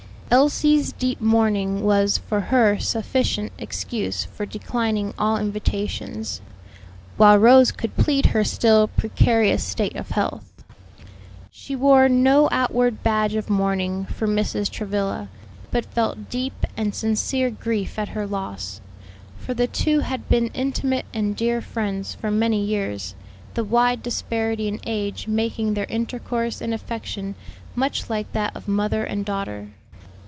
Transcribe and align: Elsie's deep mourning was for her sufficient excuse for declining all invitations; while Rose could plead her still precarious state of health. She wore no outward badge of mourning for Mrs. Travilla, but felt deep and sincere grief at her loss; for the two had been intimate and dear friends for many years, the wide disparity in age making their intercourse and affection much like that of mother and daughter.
Elsie's 0.33 0.93
deep 0.93 1.19
mourning 1.19 1.83
was 1.83 2.17
for 2.17 2.39
her 2.39 2.79
sufficient 2.79 3.51
excuse 3.59 4.23
for 4.23 4.45
declining 4.45 5.13
all 5.19 5.35
invitations; 5.35 6.39
while 7.17 7.37
Rose 7.37 7.73
could 7.73 7.97
plead 7.97 8.27
her 8.27 8.45
still 8.45 8.87
precarious 8.87 9.61
state 9.61 9.97
of 9.97 10.11
health. 10.11 10.63
She 11.51 11.75
wore 11.75 12.07
no 12.07 12.47
outward 12.49 13.03
badge 13.03 13.35
of 13.35 13.49
mourning 13.49 14.05
for 14.05 14.25
Mrs. 14.25 14.71
Travilla, 14.71 15.27
but 15.69 15.83
felt 15.93 16.29
deep 16.29 16.53
and 16.77 16.95
sincere 16.95 17.49
grief 17.49 17.99
at 17.99 18.09
her 18.15 18.25
loss; 18.25 18.79
for 19.37 19.53
the 19.53 19.67
two 19.67 19.99
had 19.99 20.29
been 20.29 20.47
intimate 20.53 21.05
and 21.13 21.35
dear 21.35 21.59
friends 21.59 22.15
for 22.15 22.31
many 22.31 22.63
years, 22.63 23.15
the 23.53 23.65
wide 23.65 24.01
disparity 24.01 24.69
in 24.69 24.79
age 24.85 25.27
making 25.27 25.73
their 25.73 25.87
intercourse 25.89 26.61
and 26.61 26.73
affection 26.73 27.35
much 27.75 28.09
like 28.09 28.31
that 28.31 28.55
of 28.55 28.69
mother 28.69 29.03
and 29.03 29.25
daughter. 29.25 29.67